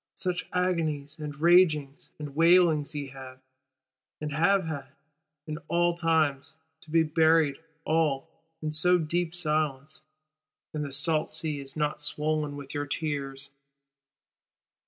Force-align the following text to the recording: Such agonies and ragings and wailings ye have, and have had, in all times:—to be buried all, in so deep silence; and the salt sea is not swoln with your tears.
Such 0.15 0.49
agonies 0.51 1.19
and 1.19 1.39
ragings 1.39 2.09
and 2.17 2.35
wailings 2.35 2.95
ye 2.95 3.09
have, 3.09 3.37
and 4.19 4.33
have 4.33 4.65
had, 4.65 4.87
in 5.45 5.59
all 5.67 5.93
times:—to 5.93 6.89
be 6.89 7.03
buried 7.03 7.57
all, 7.85 8.27
in 8.63 8.71
so 8.71 8.97
deep 8.97 9.35
silence; 9.35 10.01
and 10.73 10.83
the 10.83 10.91
salt 10.91 11.29
sea 11.29 11.59
is 11.59 11.77
not 11.77 12.01
swoln 12.01 12.55
with 12.57 12.73
your 12.73 12.87
tears. 12.87 13.51